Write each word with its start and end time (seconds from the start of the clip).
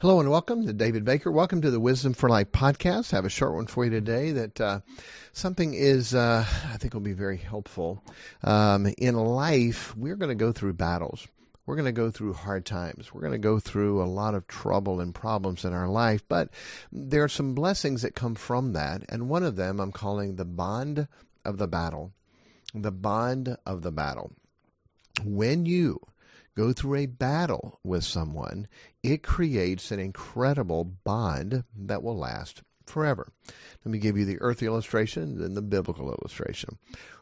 Hello 0.00 0.20
and 0.20 0.30
welcome 0.30 0.64
to 0.64 0.72
David 0.72 1.04
Baker. 1.04 1.32
Welcome 1.32 1.60
to 1.60 1.72
the 1.72 1.80
Wisdom 1.80 2.14
for 2.14 2.28
Life 2.28 2.52
podcast. 2.52 3.12
I 3.12 3.16
have 3.16 3.24
a 3.24 3.28
short 3.28 3.54
one 3.54 3.66
for 3.66 3.84
you 3.84 3.90
today 3.90 4.30
that 4.30 4.60
uh, 4.60 4.80
something 5.32 5.74
is, 5.74 6.14
uh, 6.14 6.46
I 6.72 6.76
think, 6.76 6.94
will 6.94 7.00
be 7.00 7.14
very 7.14 7.36
helpful. 7.36 8.04
Um, 8.44 8.86
in 8.96 9.16
life, 9.16 9.96
we're 9.96 10.14
going 10.14 10.28
to 10.28 10.36
go 10.36 10.52
through 10.52 10.74
battles. 10.74 11.26
We're 11.66 11.74
going 11.74 11.86
to 11.86 11.90
go 11.90 12.12
through 12.12 12.34
hard 12.34 12.64
times. 12.64 13.12
We're 13.12 13.22
going 13.22 13.32
to 13.32 13.38
go 13.38 13.58
through 13.58 14.00
a 14.00 14.06
lot 14.06 14.36
of 14.36 14.46
trouble 14.46 15.00
and 15.00 15.12
problems 15.12 15.64
in 15.64 15.72
our 15.72 15.88
life, 15.88 16.22
but 16.28 16.50
there 16.92 17.24
are 17.24 17.28
some 17.28 17.56
blessings 17.56 18.02
that 18.02 18.14
come 18.14 18.36
from 18.36 18.74
that. 18.74 19.02
And 19.08 19.28
one 19.28 19.42
of 19.42 19.56
them 19.56 19.80
I'm 19.80 19.90
calling 19.90 20.36
the 20.36 20.44
bond 20.44 21.08
of 21.44 21.58
the 21.58 21.66
battle. 21.66 22.12
The 22.72 22.92
bond 22.92 23.56
of 23.66 23.82
the 23.82 23.90
battle. 23.90 24.30
When 25.24 25.66
you 25.66 26.00
go 26.58 26.72
through 26.72 26.96
a 26.96 27.06
battle 27.06 27.78
with 27.84 28.02
someone, 28.02 28.66
it 29.04 29.22
creates 29.22 29.92
an 29.92 30.00
incredible 30.00 30.82
bond 30.82 31.62
that 31.76 32.02
will 32.02 32.18
last 32.18 32.62
forever. 32.84 33.28
Let 33.84 33.92
me 33.92 33.98
give 33.98 34.18
you 34.18 34.24
the 34.24 34.40
earth 34.40 34.60
illustration, 34.60 35.38
then 35.38 35.54
the 35.54 35.62
biblical 35.62 36.08
illustration. 36.08 36.78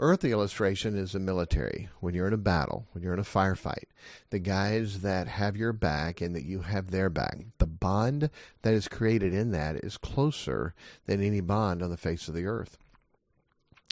Earth 0.00 0.24
illustration 0.24 0.96
is 0.96 1.12
the 1.12 1.20
military. 1.20 1.88
When 2.00 2.12
you're 2.12 2.26
in 2.26 2.32
a 2.32 2.38
battle, 2.38 2.88
when 2.90 3.04
you're 3.04 3.14
in 3.14 3.20
a 3.20 3.22
firefight, 3.22 3.84
the 4.30 4.40
guys 4.40 5.02
that 5.02 5.28
have 5.28 5.56
your 5.56 5.72
back 5.72 6.20
and 6.20 6.34
that 6.34 6.44
you 6.44 6.62
have 6.62 6.90
their 6.90 7.08
back, 7.08 7.38
the 7.58 7.66
bond 7.66 8.30
that 8.62 8.74
is 8.74 8.88
created 8.88 9.32
in 9.32 9.52
that 9.52 9.76
is 9.76 9.96
closer 9.96 10.74
than 11.06 11.22
any 11.22 11.40
bond 11.40 11.84
on 11.84 11.90
the 11.90 11.96
face 11.96 12.26
of 12.26 12.34
the 12.34 12.46
earth. 12.46 12.78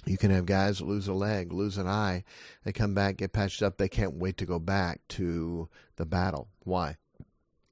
You 0.07 0.17
can 0.17 0.31
have 0.31 0.47
guys 0.47 0.81
lose 0.81 1.09
a 1.09 1.13
leg, 1.13 1.53
lose 1.53 1.77
an 1.77 1.87
eye. 1.87 2.25
They 2.65 2.73
come 2.73 2.95
back, 2.95 3.19
get 3.19 3.33
patched 3.33 3.63
up. 3.63 3.77
They 3.77 3.89
can't 3.89 4.15
wait 4.15 4.37
to 4.39 4.47
go 4.47 4.59
back 4.59 5.01
to 5.09 5.69
the 5.97 6.07
battle. 6.07 6.49
Why? 6.65 6.97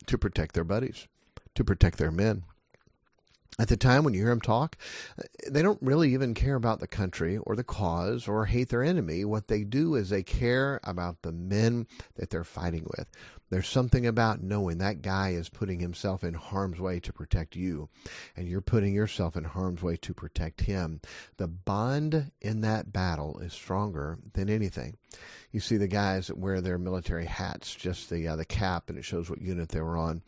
To 0.07 0.19
protect 0.19 0.55
their 0.55 0.65
buddies, 0.65 1.07
to 1.55 1.65
protect 1.65 1.99
their 1.99 2.11
men. 2.11 2.45
At 3.59 3.69
the 3.69 3.77
time 3.77 4.05
when 4.05 4.13
you 4.13 4.21
hear 4.21 4.31
them 4.31 4.41
talk, 4.41 4.77
they 5.49 5.63
don't 5.63 5.81
really 5.81 6.13
even 6.13 6.35
care 6.35 6.57
about 6.57 6.81
the 6.81 6.87
country 6.87 7.39
or 7.39 7.57
the 7.57 7.65
cause 7.65 8.29
or 8.29 8.45
hate 8.45 8.69
their 8.69 8.83
enemy. 8.83 9.25
What 9.25 9.49
they 9.49 9.65
do 9.65 9.95
is 9.95 10.11
they 10.11 10.23
care 10.23 10.79
about 10.85 11.23
the 11.23 11.33
men 11.33 11.87
that 12.17 12.31
they're 12.31 12.45
fighting 12.45 12.87
with. 12.97 13.09
There's 13.49 13.69
something 13.69 14.07
about 14.07 14.43
knowing 14.43 14.79
that 14.79 15.03
guy 15.03 15.31
is 15.31 15.49
putting 15.49 15.79
himself 15.79 16.25
in 16.25 16.35
harm's 16.35 16.81
way 16.81 16.99
to 17.01 17.13
protect 17.13 17.55
you, 17.55 17.89
and 18.37 18.49
you're 18.49 18.61
putting 18.61 18.93
yourself 18.93 19.37
in 19.37 19.45
harm's 19.45 19.83
way 19.83 19.97
to 19.99 20.13
protect 20.13 20.63
him. 20.63 21.01
The 21.37 21.47
bond 21.47 22.33
in 22.41 22.63
that 22.63 22.93
battle 22.93 23.39
is 23.39 23.53
stronger 23.53 24.19
than 24.35 24.51
anything. 24.51 24.97
You 25.53 25.61
see 25.61 25.77
the 25.77 25.87
guys 25.87 26.27
that 26.27 26.39
wear 26.39 26.61
their 26.61 26.79
military 26.79 27.27
hats, 27.27 27.75
just 27.75 28.11
the 28.11 28.27
uh, 28.27 28.37
the 28.37 28.45
cap, 28.45 28.91
and 28.91 28.99
it 28.99 29.05
shows 29.05 29.31
what 29.31 29.41
unit 29.41 29.69
they 29.69 29.81
were 29.81 29.97
on 29.97 30.23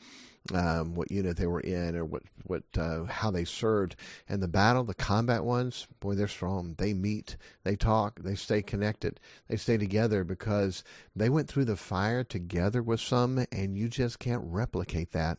um, 0.54 0.94
what 0.94 1.10
unit 1.10 1.36
they 1.36 1.46
were 1.46 1.60
in 1.60 1.96
or 1.96 2.04
what 2.04 2.22
what 2.44 2.62
uh, 2.76 3.04
how 3.04 3.30
they 3.30 3.44
served. 3.44 3.96
And 4.28 4.42
the 4.42 4.48
battle, 4.48 4.84
the 4.84 4.94
combat 4.94 5.44
ones, 5.44 5.86
boy, 6.00 6.14
they're 6.14 6.28
strong. 6.28 6.74
They 6.78 6.94
meet, 6.94 7.36
they 7.64 7.76
talk, 7.76 8.20
they 8.22 8.34
stay 8.34 8.62
connected, 8.62 9.20
they 9.48 9.56
stay 9.56 9.76
together 9.76 10.24
because 10.24 10.84
they 11.14 11.28
went 11.28 11.48
through 11.48 11.66
the 11.66 11.76
fire 11.76 12.24
together 12.24 12.82
with 12.82 13.00
some, 13.00 13.44
and 13.52 13.76
you 13.76 13.88
just 13.88 14.18
can't 14.18 14.42
replicate 14.44 15.12
that 15.12 15.38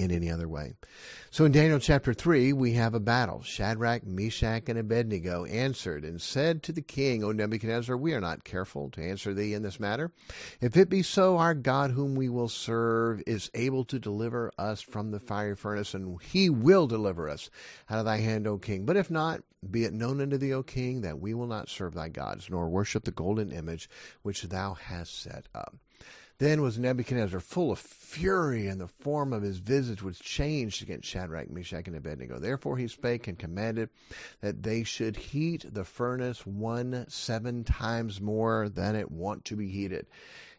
in 0.00 0.10
any 0.10 0.28
other 0.30 0.48
way. 0.48 0.74
So 1.30 1.44
in 1.44 1.52
Daniel 1.52 1.78
chapter 1.78 2.12
3, 2.12 2.52
we 2.52 2.72
have 2.72 2.94
a 2.94 3.00
battle. 3.00 3.42
Shadrach, 3.42 4.04
Meshach, 4.04 4.68
and 4.68 4.78
Abednego 4.78 5.44
answered 5.44 6.04
and 6.04 6.20
said 6.20 6.62
to 6.64 6.72
the 6.72 6.82
king, 6.82 7.22
O 7.22 7.30
Nebuchadnezzar, 7.30 7.96
we 7.96 8.12
are 8.12 8.20
not 8.20 8.44
careful 8.44 8.90
to 8.90 9.02
answer 9.02 9.32
thee 9.32 9.54
in 9.54 9.62
this 9.62 9.78
matter. 9.78 10.12
If 10.60 10.76
it 10.76 10.90
be 10.90 11.02
so, 11.02 11.38
our 11.38 11.54
God 11.54 11.92
whom 11.92 12.16
we 12.16 12.28
will 12.28 12.48
serve 12.48 13.22
is 13.26 13.50
able 13.54 13.84
to 13.84 14.00
deliver 14.00 14.50
us 14.58 14.82
from 14.82 15.12
the 15.12 15.20
fiery 15.20 15.56
furnace, 15.56 15.94
and 15.94 16.20
he 16.22 16.50
will 16.50 16.88
deliver 16.88 17.28
us 17.28 17.48
out 17.88 18.00
of 18.00 18.04
thy 18.04 18.18
hand, 18.18 18.48
O 18.48 18.58
king. 18.58 18.84
But 18.84 18.96
if 18.96 19.10
not, 19.10 19.42
be 19.70 19.84
it 19.84 19.94
known 19.94 20.20
unto 20.20 20.38
thee, 20.38 20.52
O 20.52 20.64
king, 20.64 21.02
that 21.02 21.20
we 21.20 21.34
will 21.34 21.46
not 21.46 21.68
serve 21.68 21.94
thy 21.94 22.08
gods, 22.08 22.50
nor 22.50 22.68
worship 22.68 23.04
the 23.04 23.12
golden 23.12 23.52
image 23.52 23.88
which 24.22 24.42
thou 24.42 24.74
hast 24.74 25.22
set 25.22 25.46
up. 25.54 25.76
Then 26.38 26.62
was 26.62 26.78
Nebuchadnezzar 26.78 27.38
full 27.38 27.70
of 27.70 27.78
fury, 27.78 28.66
and 28.66 28.80
the 28.80 28.88
form 28.88 29.32
of 29.32 29.42
his 29.42 29.58
visage 29.58 30.02
was 30.02 30.18
changed 30.18 30.82
against 30.82 31.08
Shadrach, 31.08 31.48
Meshach, 31.48 31.86
and 31.86 31.96
Abednego. 31.96 32.40
Therefore 32.40 32.76
he 32.76 32.88
spake 32.88 33.28
and 33.28 33.38
commanded 33.38 33.88
that 34.40 34.64
they 34.64 34.82
should 34.82 35.16
heat 35.16 35.64
the 35.72 35.84
furnace 35.84 36.44
one 36.44 37.06
seven 37.08 37.62
times 37.62 38.20
more 38.20 38.68
than 38.68 38.96
it 38.96 39.12
wont 39.12 39.44
to 39.44 39.56
be 39.56 39.68
heated. 39.68 40.06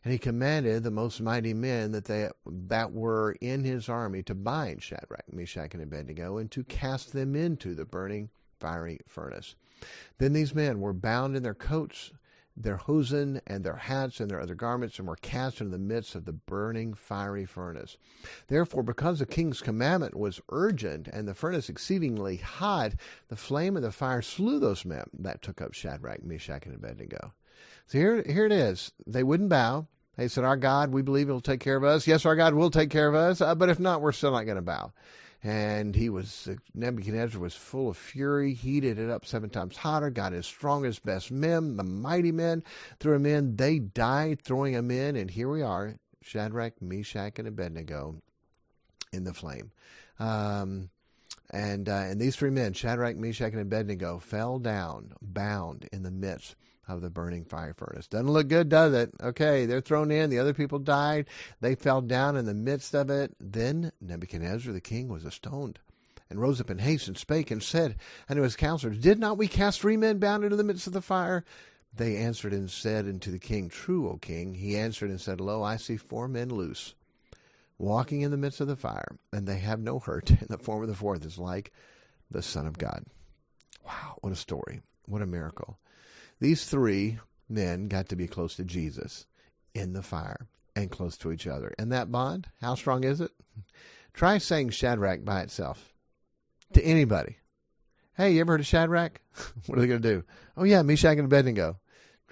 And 0.03 0.13
he 0.13 0.17
commanded 0.17 0.84
the 0.84 0.91
most 0.91 1.19
mighty 1.19 1.53
men 1.53 1.91
that 1.91 2.05
they 2.05 2.29
that 2.45 2.94
were 2.94 3.35
in 3.41 3.63
his 3.63 3.89
army 3.89 4.23
to 4.23 4.35
bind 4.35 4.81
Shadrach, 4.81 5.31
Meshach, 5.34 5.73
and 5.73 5.84
Abednego, 5.84 6.38
and 6.38 6.50
to 6.51 6.63
cast 6.63 7.11
them 7.11 7.35
into 7.35 7.75
the 7.75 7.85
burning 7.85 8.29
fiery 8.59 9.00
furnace. 9.07 9.55
Then 10.19 10.31
these 10.31 10.55
men 10.55 10.79
were 10.79 10.94
bound 10.94 11.35
in 11.35 11.44
their 11.44 11.53
coats 11.53 12.11
their 12.57 12.77
hosen 12.77 13.41
and 13.45 13.63
their 13.63 13.75
hats 13.75 14.19
and 14.19 14.31
their 14.31 14.39
other 14.39 14.55
garments 14.55 14.97
and 14.97 15.07
were 15.07 15.17
cast 15.17 15.59
into 15.59 15.71
the 15.71 15.77
midst 15.77 16.16
of 16.16 16.25
the 16.25 16.33
burning 16.33 16.93
fiery 16.93 17.45
furnace. 17.45 17.97
Therefore, 18.47 18.83
because 18.83 19.19
the 19.19 19.25
king's 19.25 19.61
commandment 19.61 20.16
was 20.16 20.41
urgent 20.49 21.07
and 21.07 21.27
the 21.27 21.33
furnace 21.33 21.69
exceedingly 21.69 22.38
hot, 22.38 22.93
the 23.27 23.35
flame 23.35 23.75
of 23.75 23.83
the 23.83 23.91
fire 23.91 24.21
slew 24.21 24.59
those 24.59 24.85
men 24.85 25.05
that 25.19 25.41
took 25.41 25.61
up 25.61 25.73
Shadrach, 25.73 26.23
Meshach, 26.23 26.66
and 26.66 26.75
Abednego. 26.75 27.33
So 27.88 27.97
here, 27.97 28.23
here 28.25 28.45
it 28.45 28.51
is. 28.51 28.91
They 29.05 29.23
wouldn't 29.23 29.49
bow. 29.49 29.87
They 30.17 30.29
said, 30.29 30.45
Our 30.45 30.57
God, 30.57 30.93
we 30.93 31.01
believe 31.01 31.27
He'll 31.27 31.41
take 31.41 31.59
care 31.59 31.75
of 31.75 31.83
us. 31.83 32.07
Yes, 32.07 32.25
our 32.25 32.37
God 32.37 32.53
will 32.53 32.72
take 32.72 32.89
care 32.89 33.09
of 33.09 33.16
us, 33.16 33.41
uh, 33.41 33.53
but 33.53 33.69
if 33.69 33.79
not, 33.79 34.01
we're 34.01 34.13
still 34.13 34.31
not 34.31 34.45
going 34.45 34.55
to 34.55 34.61
bow 34.61 34.93
and 35.45 35.95
he 35.95 36.09
was 36.09 36.50
Nebuchadnezzar 36.73 37.39
was 37.39 37.53
full 37.53 37.88
of 37.88 37.97
fury, 37.97 38.56
heated 38.56 38.97
it 38.97 39.11
up 39.11 39.28
seven 39.28 39.51
times 39.51 39.78
hotter, 39.78 40.09
got 40.09 40.33
his 40.33 40.47
strongest, 40.47 41.06
best 41.06 41.31
men, 41.31 41.78
the 41.78 41.83
mighty 41.83 42.31
men, 42.31 42.63
threw 43.00 43.13
him 43.13 43.28
in. 43.28 43.55
They 43.55 43.78
died 43.78 44.41
throwing 44.41 44.73
him 44.73 44.89
in, 44.89 45.16
and 45.16 45.29
here 45.29 45.47
we 45.47 45.61
are, 45.61 45.97
Shadrach, 46.23 46.81
Meshach, 46.81 47.38
and 47.38 47.47
Abednego 47.47 48.16
in 49.13 49.23
the 49.23 49.35
flame. 49.35 49.72
Um, 50.17 50.89
and 51.51 51.88
uh, 51.89 52.05
and 52.07 52.19
these 52.19 52.35
three 52.35 52.50
men, 52.50 52.73
Shadrach, 52.73 53.16
Meshach, 53.16 53.51
and 53.51 53.61
Abednego, 53.61 54.17
fell 54.17 54.57
down, 54.57 55.13
bound 55.22 55.88
in 55.91 56.01
the 56.01 56.09
midst 56.09 56.55
of 56.88 57.01
the 57.01 57.09
burning 57.09 57.46
fire 57.46 57.73
furnace. 57.73 58.07
Doesn't 58.07 58.31
look 58.31 58.47
good, 58.47 58.69
does 58.69 58.94
it? 58.94 59.12
Okay, 59.22 59.66
they're 59.66 59.81
thrown 59.81 60.12
in. 60.12 60.29
The 60.29 60.40
other 60.40 60.53
people 60.53 60.79
died. 60.79 61.28
They 61.62 61.75
fell 61.75 62.01
down 62.01 62.35
in 62.38 62.46
the 62.46 62.53
midst 62.53 62.94
of 62.94 63.09
it. 63.09 63.35
Then 63.40 63.91
Nebuchadnezzar 64.01 64.72
the 64.72 64.81
king 64.81 65.07
was 65.07 65.25
astoned 65.25 65.79
and 66.29 66.41
rose 66.41 66.59
up 66.59 66.69
in 66.69 66.79
haste 66.79 67.07
and 67.07 67.18
spake 67.18 67.51
and 67.51 67.62
said 67.62 67.96
unto 68.29 68.41
his 68.41 68.56
counselors, 68.56 68.97
Did 68.97 69.19
not 69.19 69.38
we 69.38 69.47
cast 69.47 69.79
three 69.79 69.97
men 69.97 70.19
bound 70.19 70.44
into 70.44 70.56
the 70.56 70.63
midst 70.63 70.88
of 70.88 70.94
the 70.94 71.01
fire? 71.01 71.44
They 71.94 72.18
answered 72.18 72.53
and 72.53 72.69
said 72.69 73.06
unto 73.06 73.31
the 73.31 73.40
king, 73.40 73.69
True, 73.69 74.09
O 74.09 74.17
king. 74.17 74.56
He 74.56 74.75
answered 74.75 75.09
and 75.09 75.22
said, 75.22 75.40
Lo, 75.40 75.63
I 75.63 75.78
see 75.78 75.97
four 75.97 76.28
men 76.28 76.50
loose, 76.50 76.94
walking 77.78 78.22
in 78.22 78.31
the 78.31 78.38
midst 78.38 78.59
of 78.59 78.67
the 78.67 78.75
fire, 78.75 79.17
and 79.31 79.47
they 79.47 79.59
have 79.59 79.79
no 79.79 80.00
hurt. 80.00 80.29
And 80.41 80.50
the 80.50 80.57
form 80.57 80.84
of 80.84 80.90
the 80.90 80.96
fourth 80.96 81.25
is 81.25 81.38
like 81.38 81.72
the 82.29 82.41
Son 82.41 82.67
of 82.67 82.78
God. 82.78 83.06
Wow, 83.85 84.17
what 84.22 84.34
a 84.34 84.35
story. 84.35 84.81
What 85.06 85.22
a 85.22 85.28
miracle. 85.28 85.78
These 86.45 86.66
three 86.66 87.17
men 87.50 87.88
got 87.88 88.07
to 88.09 88.16
be 88.16 88.28
close 88.28 88.56
to 88.57 88.63
Jesus 88.63 89.25
in 89.73 89.94
the 89.94 90.03
fire 90.03 90.45
and 90.75 90.91
close 90.91 91.17
to 91.17 91.31
each 91.31 91.47
other. 91.47 91.73
And 91.79 91.91
that 91.91 92.11
bond, 92.11 92.50
how 92.61 92.75
strong 92.75 93.03
is 93.03 93.19
it? 93.19 93.31
Try 94.13 94.38
saying 94.38 94.69
Shadrach 94.69 95.25
by 95.25 95.41
itself 95.41 95.91
to 96.73 96.84
anybody. 96.84 97.38
Hey, 98.16 98.34
you 98.34 98.41
ever 98.41 98.51
heard 98.51 98.59
of 98.59 98.67
Shadrach? 98.67 99.22
what 99.66 99.79
are 99.79 99.81
they 99.81 99.88
going 99.88 100.03
to 100.03 100.07
do? 100.17 100.23
Oh, 100.55 100.66
yeah, 100.66 100.84
Meshach 100.84 101.17
and 101.17 101.25
Abednego. 101.25 101.79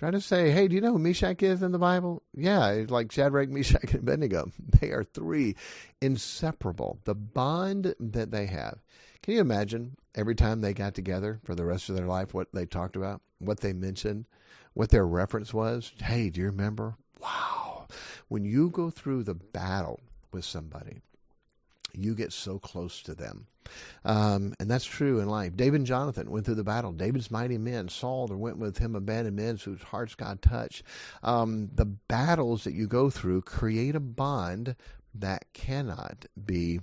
Try 0.04 0.12
to 0.12 0.20
say, 0.20 0.52
hey, 0.52 0.68
do 0.68 0.76
you 0.76 0.82
know 0.82 0.92
who 0.92 1.00
Meshach 1.00 1.42
is 1.42 1.64
in 1.64 1.72
the 1.72 1.80
Bible? 1.80 2.24
Yeah, 2.36 2.84
like 2.90 3.10
Shadrach, 3.10 3.48
Meshach, 3.50 3.94
and 3.94 4.02
Abednego. 4.02 4.52
They 4.82 4.90
are 4.90 5.06
three 5.06 5.56
inseparable. 6.02 7.00
The 7.06 7.16
bond 7.16 7.96
that 8.02 8.32
they 8.32 8.48
have. 8.48 8.80
Can 9.22 9.36
you 9.36 9.40
imagine 9.40 9.96
every 10.14 10.36
time 10.36 10.60
they 10.60 10.74
got 10.74 10.94
together 10.94 11.40
for 11.46 11.56
the 11.56 11.64
rest 11.64 11.88
of 11.88 11.96
their 11.96 12.06
life 12.06 12.34
what 12.34 12.50
they 12.52 12.66
talked 12.66 12.98
about? 12.98 13.22
what 13.40 13.60
they 13.62 13.74
mentioned, 13.74 14.26
what 14.74 14.90
their 14.90 15.06
reference 15.06 15.54
was. 15.54 15.94
Hey, 16.02 16.30
do 16.30 16.42
you 16.42 16.48
remember? 16.48 16.96
Wow. 17.22 17.88
When 18.28 18.46
you 18.46 18.70
go 18.70 18.90
through 18.90 19.24
the 19.24 19.36
battle 19.36 20.00
with 20.32 20.46
somebody, 20.46 21.02
you 21.94 22.16
get 22.16 22.34
so 22.34 22.60
close 22.60 23.02
to 23.04 23.14
them. 23.14 23.48
Um, 24.04 24.54
and 24.60 24.70
that's 24.70 24.86
true 24.86 25.20
in 25.20 25.30
life. 25.30 25.56
David 25.56 25.78
and 25.78 25.88
Jonathan 25.88 26.30
went 26.30 26.46
through 26.46 26.56
the 26.56 26.64
battle. 26.64 26.92
David's 26.92 27.32
mighty 27.32 27.58
men. 27.58 27.88
Saul, 27.88 28.28
there 28.28 28.38
went 28.38 28.58
with 28.58 28.78
him 28.78 28.96
abandoned 28.96 29.36
men 29.36 29.58
whose 29.58 29.82
hearts 29.82 30.16
God 30.16 30.42
touched. 30.42 30.84
Um, 31.22 31.70
the 31.74 31.86
battles 31.86 32.66
that 32.66 32.74
you 32.74 32.88
go 32.88 33.10
through 33.10 33.42
create 33.44 33.96
a 33.96 34.02
bond 34.02 34.76
that 35.16 35.46
cannot 35.54 36.26
be 36.46 36.80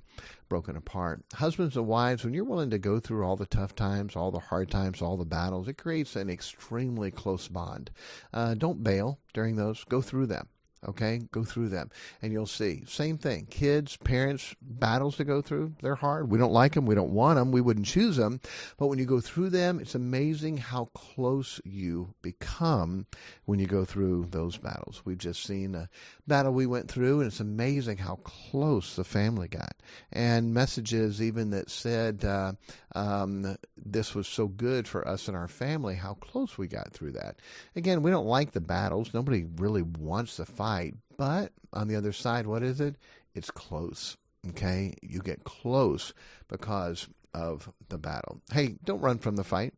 broken 0.48 0.76
apart. 0.76 1.22
Husbands 1.34 1.76
and 1.76 1.86
wives, 1.86 2.24
when 2.24 2.32
you're 2.32 2.44
willing 2.44 2.70
to 2.70 2.78
go 2.78 3.00
through 3.00 3.24
all 3.24 3.36
the 3.36 3.46
tough 3.46 3.74
times, 3.74 4.14
all 4.14 4.30
the 4.30 4.38
hard 4.38 4.70
times, 4.70 5.02
all 5.02 5.16
the 5.16 5.24
battles, 5.24 5.68
it 5.68 5.78
creates 5.78 6.16
an 6.16 6.30
extremely 6.30 7.10
close 7.10 7.48
bond. 7.48 7.90
Uh, 8.32 8.54
don't 8.54 8.84
bail 8.84 9.18
during 9.34 9.56
those, 9.56 9.84
go 9.84 10.00
through 10.00 10.26
them. 10.26 10.48
Okay, 10.88 11.20
go 11.30 11.44
through 11.44 11.68
them 11.68 11.90
and 12.22 12.32
you'll 12.32 12.46
see. 12.46 12.84
Same 12.86 13.18
thing. 13.18 13.46
Kids, 13.50 13.98
parents, 13.98 14.54
battles 14.62 15.16
to 15.18 15.24
go 15.24 15.42
through. 15.42 15.74
They're 15.82 15.94
hard. 15.94 16.30
We 16.30 16.38
don't 16.38 16.52
like 16.52 16.72
them. 16.72 16.86
We 16.86 16.94
don't 16.94 17.12
want 17.12 17.36
them. 17.36 17.52
We 17.52 17.60
wouldn't 17.60 17.84
choose 17.84 18.16
them. 18.16 18.40
But 18.78 18.86
when 18.86 18.98
you 18.98 19.04
go 19.04 19.20
through 19.20 19.50
them, 19.50 19.78
it's 19.78 19.94
amazing 19.94 20.56
how 20.56 20.86
close 20.94 21.60
you 21.64 22.14
become 22.22 23.06
when 23.44 23.58
you 23.58 23.66
go 23.66 23.84
through 23.84 24.28
those 24.30 24.56
battles. 24.56 25.02
We've 25.04 25.18
just 25.18 25.42
seen 25.42 25.74
a 25.74 25.90
battle 26.26 26.52
we 26.52 26.66
went 26.66 26.90
through, 26.90 27.20
and 27.20 27.26
it's 27.26 27.40
amazing 27.40 27.98
how 27.98 28.16
close 28.22 28.96
the 28.96 29.04
family 29.04 29.48
got. 29.48 29.74
And 30.12 30.54
messages 30.54 31.20
even 31.20 31.50
that 31.50 31.68
said, 31.68 32.24
uh, 32.24 32.52
um, 32.94 33.56
this 33.76 34.14
was 34.14 34.26
so 34.28 34.46
good 34.46 34.88
for 34.88 35.06
us 35.06 35.28
and 35.28 35.36
our 35.36 35.48
family, 35.48 35.94
how 35.94 36.14
close 36.14 36.56
we 36.56 36.68
got 36.68 36.92
through 36.92 37.12
that. 37.12 37.36
Again, 37.76 38.02
we 38.02 38.10
don't 38.10 38.26
like 38.26 38.52
the 38.52 38.60
battles. 38.60 39.12
Nobody 39.12 39.44
really 39.56 39.82
wants 39.82 40.36
to 40.36 40.46
fight. 40.46 40.69
But 41.16 41.52
on 41.72 41.88
the 41.88 41.96
other 41.96 42.12
side, 42.12 42.46
what 42.46 42.62
is 42.62 42.80
it? 42.80 42.96
It's 43.34 43.50
close. 43.50 44.16
Okay? 44.48 44.94
You 45.02 45.20
get 45.20 45.44
close 45.44 46.12
because 46.48 47.08
of 47.34 47.70
the 47.88 47.98
battle. 47.98 48.40
Hey, 48.52 48.76
don't 48.84 49.00
run 49.00 49.18
from 49.18 49.36
the 49.36 49.44
fight. 49.44 49.74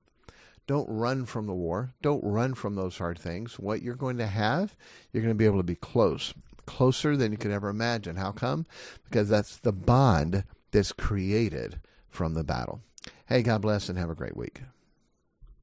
Don't 0.67 0.89
run 0.89 1.27
from 1.27 1.47
the 1.47 1.55
war. 1.55 1.93
Don't 2.03 2.23
run 2.23 2.55
from 2.55 2.77
those 2.77 2.99
hard 2.99 3.19
things. 3.19 3.59
What 3.59 3.83
you're 3.83 3.97
going 3.97 4.19
to 4.19 4.27
have, 4.27 4.77
you're 5.13 5.23
going 5.23 5.35
to 5.35 5.39
be 5.39 5.45
able 5.45 5.59
to 5.59 5.65
be 5.65 5.75
close, 5.75 6.33
closer 6.67 7.17
than 7.17 7.33
you 7.33 7.39
could 7.39 7.51
ever 7.51 7.69
imagine. 7.69 8.17
How 8.17 8.31
come? 8.31 8.67
Because 9.05 9.29
that's 9.29 9.57
the 9.57 9.73
bond 9.73 10.45
that's 10.71 10.93
created 10.93 11.81
from 12.09 12.35
the 12.35 12.45
battle. 12.45 12.81
Hey, 13.27 13.43
God 13.43 13.63
bless 13.63 13.89
and 13.89 13.99
have 13.99 14.11
a 14.11 14.15
great 14.15 14.37
week. 14.37 14.61